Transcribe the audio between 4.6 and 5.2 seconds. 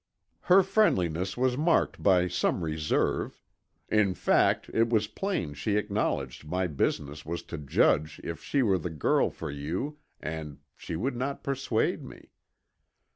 it was